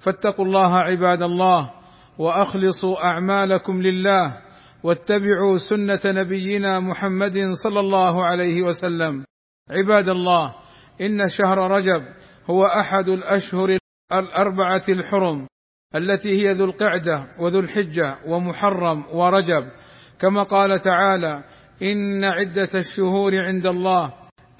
[0.00, 1.70] فاتقوا الله عباد الله
[2.18, 4.42] وأخلصوا أعمالكم لله
[4.82, 9.24] واتبعوا سنة نبينا محمد صلى الله عليه وسلم.
[9.70, 10.54] عباد الله
[11.00, 12.02] إن شهر رجب
[12.50, 13.78] هو أحد الأشهر
[14.12, 15.46] الأربعة الحرم
[15.96, 19.70] التي هي ذو القعدة وذو الحجة ومحرم ورجب.
[20.18, 21.44] كما قال تعالى
[21.82, 24.12] إن عدة الشهور عند الله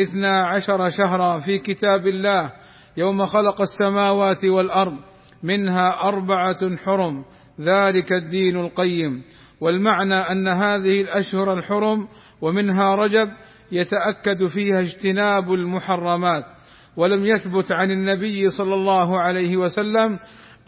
[0.00, 2.52] اثنا عشر شهرا في كتاب الله
[2.96, 4.98] يوم خلق السماوات والأرض
[5.44, 7.24] منها أربعة حرم
[7.60, 9.22] ذلك الدين القيم.
[9.60, 12.08] والمعنى أن هذه الأشهر الحرم
[12.40, 13.28] ومنها رجب
[13.72, 16.44] يتأكد فيها اجتناب المحرمات.
[16.96, 20.18] ولم يثبت عن النبي صلى الله عليه وسلم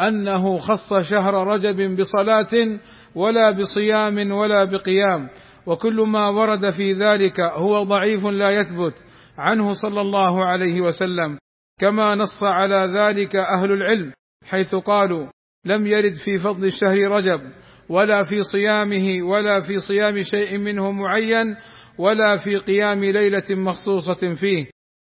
[0.01, 2.79] أنه خص شهر رجب بصلاة
[3.15, 5.29] ولا بصيام ولا بقيام.
[5.67, 8.95] وكل ما ورد في ذلك هو ضعيف لا يثبت
[9.39, 11.39] عنه صلى الله عليه وسلم.
[11.81, 14.13] كما نص على ذلك أهل العلم.
[14.49, 15.27] حيث قالوا
[15.65, 17.41] لم يرد في فضل الشهر رجب
[17.89, 21.57] ولا في صيامه ولا في صيام شيء منه معين
[21.99, 24.67] ولا في قيام ليلة مخصوصة فيه.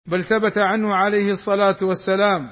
[0.06, 2.42] بل ثبت عنه عليه الصلاة والسلام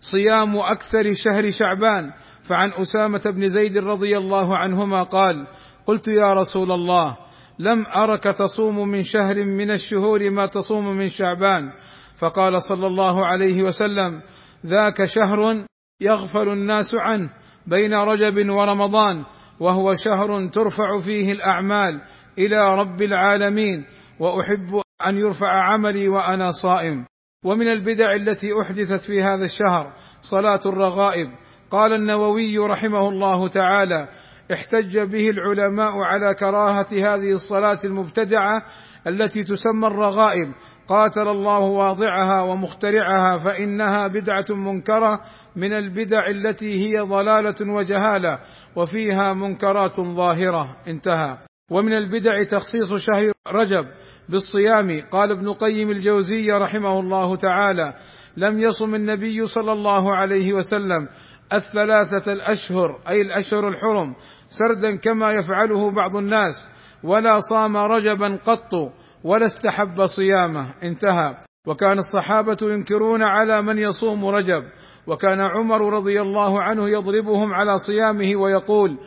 [0.00, 2.12] صيام أكثر شهر شعبان.
[2.42, 5.46] فعن أسامة بن زيد رضي الله عنهما قال
[5.86, 7.16] قلت يا رسول الله
[7.58, 11.72] لم أرك تصوم من شهر من الشهور ما تصوم من شعبان.
[12.16, 14.22] فقال صلى الله عليه وسلم
[14.66, 15.66] ذاك شهر
[16.02, 17.30] يغفل الناس عنه
[17.66, 19.24] بين رجب ورمضان
[19.60, 22.00] وهو شهر ترفع فيه الأعمال
[22.38, 23.84] إلى رب العالمين
[24.20, 27.06] وأحب أن يرفع عملي وأنا صائم.
[27.44, 31.28] ومن البدع التي أحدثت في هذا الشهر صلاة الرغائب.
[31.70, 34.08] قال النووي رحمه الله تعالى
[34.52, 38.62] احتج به العلماء على كراهة هذه الصلاة المبتدعة
[39.06, 40.52] التي تسمى الرغائب.
[40.88, 45.20] قاتل الله واضعها ومخترعها فإنها بدعة منكرة
[45.56, 48.38] من البدع التي هي ضلالة وجهالة
[48.76, 50.76] وفيها منكرات ظاهرة.
[50.88, 51.38] انتهى.
[51.70, 53.86] ومن البدع تخصيص شهر رجب
[54.28, 55.08] بالصيام.
[55.10, 57.94] قال ابن قيم الجوزي رحمه الله تعالى
[58.36, 61.08] لم يصم النبي صلى الله عليه وسلم
[61.52, 64.14] الثلاثة الأشهر أي الأشهر الحرم
[64.48, 66.68] سردا كما يفعله بعض الناس
[67.04, 68.92] ولا صام رجبا قط
[69.24, 71.36] ولا استحب صيامه انتهى.
[71.66, 74.64] وكان الصحابة ينكرون على من يصوم رجب
[75.06, 78.98] وكان عمر رضي الله عنه يضربهم على صيامه ويقول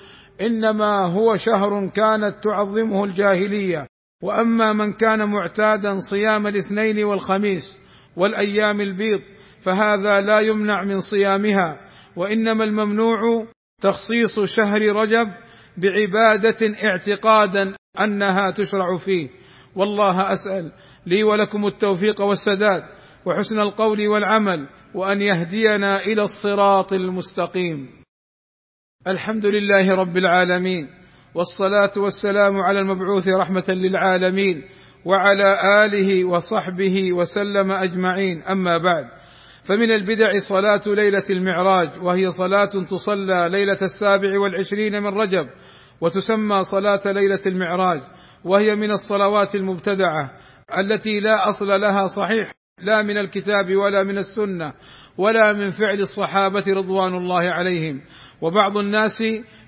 [0.41, 3.87] إنما هو شهر كانت تعظمه الجاهلية.
[4.23, 7.81] وأما من كان معتادا صيام الاثنين والخميس
[8.17, 9.19] والأيام البيض
[9.61, 11.79] فهذا لا يمنع من صيامها.
[12.17, 13.47] وإنما الممنوع
[13.81, 15.27] تخصيص شهر رجب
[15.77, 19.29] بعبادة اعتقادا أنها تشرع فيه.
[19.75, 20.71] والله أسأل
[21.05, 22.83] لي ولكم التوفيق والسداد
[23.25, 27.89] وحسن القول والعمل وأن يهدينا إلى الصراط المستقيم.
[29.07, 30.89] الحمد لله رب العالمين
[31.35, 34.63] والصلاة والسلام على المبعوث رحمة للعالمين
[35.05, 38.41] وعلى آله وصحبه وسلم أجمعين.
[38.41, 39.05] أما بعد
[39.65, 45.47] فمن البدع صلاة ليلة المعراج وهي صلاة تصلى ليلة السابع والعشرين من رجب
[46.01, 48.01] وتسمى صلاة ليلة المعراج
[48.43, 50.31] وهي من الصلوات المبتدعة
[50.77, 54.73] التي لا أصل لها صحيح لا من الكتاب ولا من السنة
[55.17, 58.01] ولا من فعل الصحابة رضوان الله عليهم.
[58.41, 59.23] وبعض الناس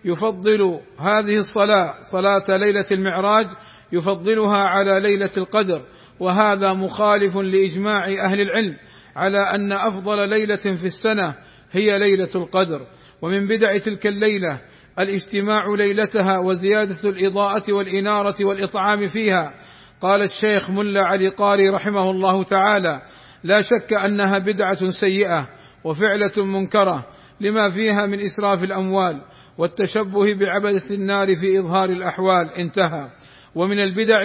[0.05, 3.45] يفضل هذه الصلاة صلاة ليلة المعراج
[3.91, 5.85] يفضلها على ليلة القدر
[6.19, 8.77] وهذا مخالف لإجماع أهل العلم.
[9.17, 11.35] على أن أفضل ليلة في السنة
[11.71, 12.87] هي ليلة القدر.
[13.21, 14.61] ومن بدع تلك الليلة
[14.99, 19.53] الاجتماع ليلتها وزيادة الإضاءة والإنارة والإطعام فيها.
[20.01, 23.01] قال الشيخ ملا علي قاري رحمه الله تعالى
[23.43, 25.47] لا شك أنها بدعة سيئة
[25.83, 27.05] وفعلة منكرة
[27.41, 29.21] لما فيها من إسراف الأموال
[29.57, 32.53] والتشبه بعبده النار في إظهار الأحوال.
[32.57, 33.11] انتهى.
[33.55, 34.21] ومن البدع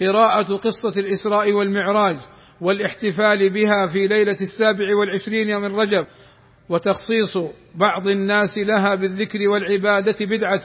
[0.00, 2.16] قراءة قصة الإسراء والمعراج
[2.60, 6.06] والاحتفال بها في ليلة السابع والعشرين من رجب
[6.68, 7.36] وتخصيص
[7.74, 10.62] بعض الناس لها بالذكر والعبادة بدعة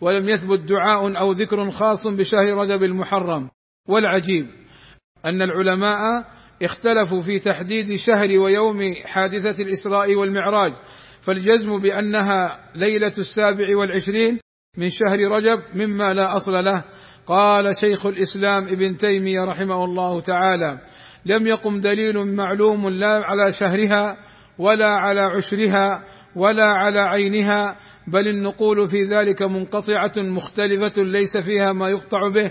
[0.00, 3.50] ولم يثبت دعاء أو ذكر خاص بشهر رجب المحرم.
[3.88, 4.46] والعجيب
[5.24, 5.98] أن العلماء
[6.62, 10.72] اختلفوا في تحديد شهر ويوم حادثة الإسراء والمعراج
[11.20, 14.38] فالجزم بأنها ليلة السابع والعشرين
[14.76, 16.84] من شهر رجب مما لا أصل له.
[17.26, 20.80] قال شيخ الإسلام ابن تيمية رحمه الله تعالى
[21.26, 24.16] لم يقم دليل معلوم لا على شهرها
[24.58, 26.04] ولا على عشرها
[26.36, 32.50] ولا على عينها بل النقول في ذلك منقطعة مختلفة ليس فيها ما يقطع به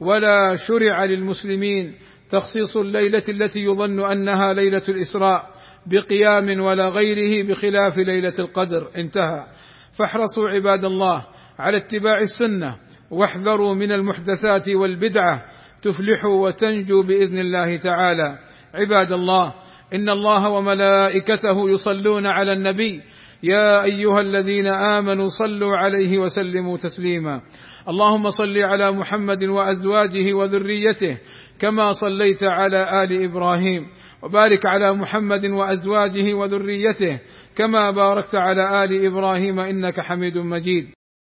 [0.00, 1.94] ولا شرع للمسلمين
[2.28, 5.50] تخصيص الليلة التي يظن أنها ليلة الإسراء
[5.86, 8.90] بقيام ولا غيره بخلاف ليلة القدر.
[8.96, 9.46] انتهى.
[9.92, 11.26] فاحرصوا عباد الله
[11.58, 12.78] على اتباع السنة
[13.10, 15.44] واحذروا من المحدثات والبدعة
[15.82, 18.38] تفلحوا وتنجوا بإذن الله تعالى.
[18.74, 19.54] عباد الله
[19.94, 23.00] إن الله وملائكته يصلون على النبي.
[23.42, 27.40] يا أيها الذين آمنوا صلوا عليه وسلموا تسليما.
[27.88, 31.18] اللهم صل على محمد وأزواجه وذريته
[31.58, 33.86] كما صليت على آل إبراهيم.
[34.22, 37.20] وبارك على محمد وأزواجه وذريته
[37.56, 40.88] كما باركت على آل إبراهيم إنك حميد مجيد.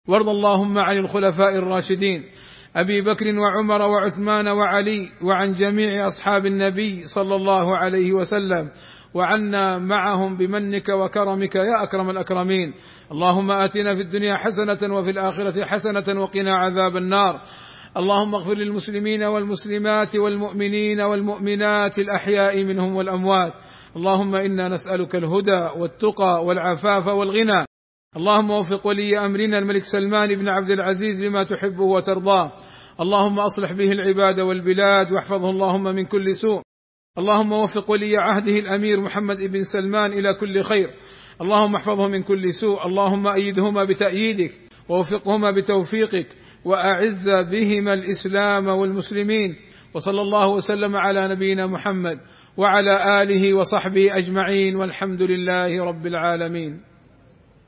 [0.07, 2.23] وارض اللهم عن الخلفاء الراشدين.
[2.77, 8.69] أبي بكر وعمر وعثمان وعلي وعن جميع أصحاب النبي صلى الله عليه وسلم
[9.13, 12.73] وعنا معهم بمنك وكرمك يا أكرم الأكرمين.
[13.11, 17.41] اللهم آتنا في الدنيا حسنة وفي الآخرة حسنة وقنا عذاب النار.
[17.97, 23.53] اللهم اغفر للمسلمين والمسلمات والمؤمنين والمؤمنات الأحياء منهم والأموات.
[23.95, 27.66] اللهم إنا نسألك الهدى والتقى والعفاف والغنى.
[28.15, 32.51] اللهم وفق ولي أمرنا الملك سلمان بن عبد العزيز لما تحبه وترضاه.
[33.01, 36.61] اللهم أصلح به العباد والبلاد واحفظه اللهم من كل سوء.
[37.17, 40.89] اللهم وفق ولي عهده الأمير محمد بن سلمان إلى كل خير.
[41.41, 42.85] اللهم احفظه من كل سوء.
[42.85, 44.53] اللهم أيدهما بتأييدك
[44.89, 46.27] ووفقهما بتوفيقك
[46.65, 49.55] وأعز بهما الإسلام والمسلمين.
[49.93, 52.17] وصلى الله وسلم على نبينا محمد
[52.57, 54.75] وعلى آله وصحبه أجمعين.
[54.75, 56.86] والحمد لله رب العالمين.